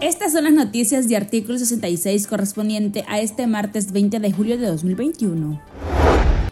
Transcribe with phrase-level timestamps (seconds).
[0.00, 4.66] Estas son las noticias de artículo 66 correspondiente a este martes 20 de julio de
[4.66, 5.60] 2021.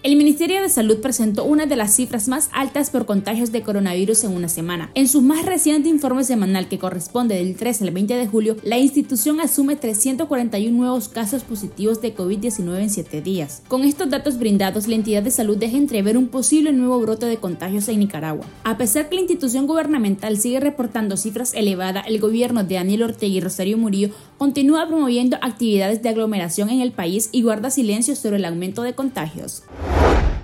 [0.04, 4.22] El Ministerio de Salud presentó una de las cifras más altas por contagios de coronavirus
[4.22, 4.93] en una semana.
[4.95, 8.79] En su más reciente informe semanal que corresponde del 13 al 20 de julio, la
[8.79, 13.62] institución asume 341 nuevos casos positivos de COVID-19 en 7 días.
[13.66, 17.39] Con estos datos brindados, la entidad de salud deja entrever un posible nuevo brote de
[17.39, 18.46] contagios en Nicaragua.
[18.62, 23.35] A pesar que la institución gubernamental sigue reportando cifras elevadas, el gobierno de Daniel Ortega
[23.35, 28.36] y Rosario Murillo continúa promoviendo actividades de aglomeración en el país y guarda silencio sobre
[28.36, 29.64] el aumento de contagios.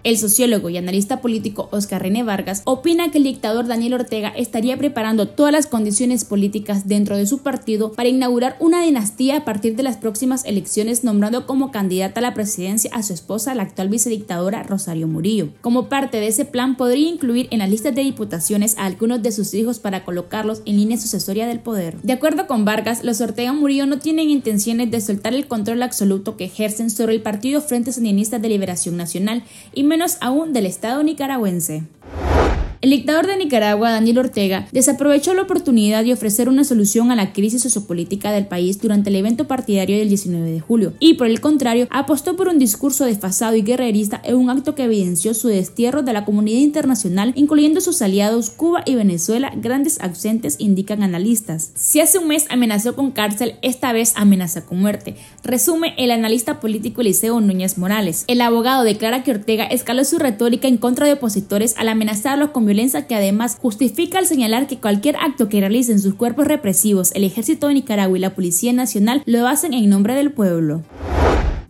[0.04, 4.76] El sociólogo y analista político Oscar René Vargas opina que el dictador Daniel Ortega estaría
[4.76, 9.76] preparando todas las condiciones políticas dentro de su partido para inaugurar una dinastía a partir
[9.76, 13.88] de las próximas elecciones nombrando como candidata a la presidencia a su esposa, la actual
[13.88, 15.48] vicedictadora Rosario Murillo.
[15.62, 19.32] Como parte de ese plan podría incluir en las listas de diputaciones a algunos de
[19.32, 21.96] sus hijos para colocarlos en línea sucesoria del poder.
[22.02, 26.36] De acuerdo con Vargas, los Ortega Murillo no tienen intenciones de soltar el control absoluto
[26.36, 31.04] que ejercen sobre el Partido Frente Sandinista de Liberación Nacional y menos aún del Estado
[31.04, 31.84] nicaragüense.
[32.84, 37.32] El dictador de Nicaragua, Daniel Ortega, desaprovechó la oportunidad de ofrecer una solución a la
[37.32, 41.40] crisis sociopolítica del país durante el evento partidario del 19 de julio, y por el
[41.40, 46.02] contrario, apostó por un discurso desfasado y guerrerista en un acto que evidenció su destierro
[46.02, 51.70] de la comunidad internacional, incluyendo sus aliados Cuba y Venezuela, grandes ausentes, indican analistas.
[51.74, 56.60] Si hace un mes amenazó con cárcel, esta vez amenaza con muerte, resume el analista
[56.60, 58.24] político Eliseo Núñez Morales.
[58.26, 62.73] El abogado declara que Ortega escaló su retórica en contra de opositores al amenazarlos con
[63.06, 67.68] que además justifica al señalar que cualquier acto que realicen sus cuerpos represivos, el ejército
[67.68, 70.82] de Nicaragua y la Policía Nacional lo hacen en nombre del pueblo.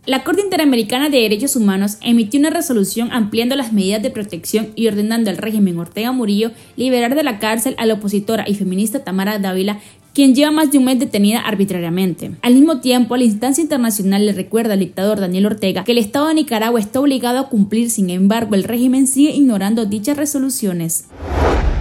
[0.07, 4.87] La Corte Interamericana de Derechos Humanos emitió una resolución ampliando las medidas de protección y
[4.87, 9.39] ordenando al régimen Ortega Murillo liberar de la cárcel a la opositora y feminista Tamara
[9.39, 9.79] Dávila,
[10.15, 12.31] quien lleva más de un mes detenida arbitrariamente.
[12.41, 16.29] Al mismo tiempo, la instancia internacional le recuerda al dictador Daniel Ortega que el Estado
[16.29, 21.05] de Nicaragua está obligado a cumplir, sin embargo, el régimen sigue ignorando dichas resoluciones.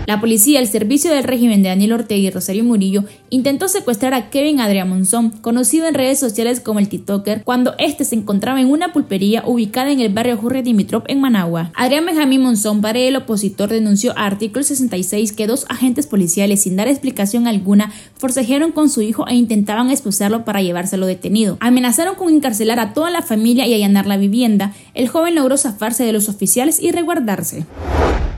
[0.07, 4.29] La policía, el servicio del régimen de Daniel Ortega y Rosario Murillo, intentó secuestrar a
[4.29, 8.71] Kevin Adrián Monzón, conocido en redes sociales como el TikToker, cuando este se encontraba en
[8.71, 11.71] una pulpería ubicada en el barrio Jorge Dimitrov en Managua.
[11.75, 16.77] Adrián Benjamín Monzón, padre del opositor, denunció a artículo 66 que dos agentes policiales, sin
[16.77, 21.57] dar explicación alguna, forcejearon con su hijo e intentaban expulsarlo para llevárselo detenido.
[21.61, 24.75] Amenazaron con encarcelar a toda la familia y allanar la vivienda.
[24.93, 27.65] El joven logró zafarse de los oficiales y resguardarse.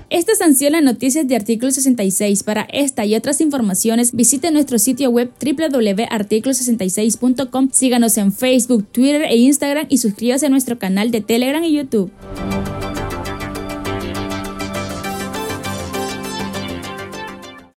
[0.08, 2.44] Estas han sido las noticias de artículo 66.
[2.44, 7.70] Para esta y otras informaciones, visite nuestro sitio web www.articulo66.com.
[7.72, 12.12] Síganos en Facebook, Twitter e Instagram y suscríbase a nuestro canal de Telegram y YouTube.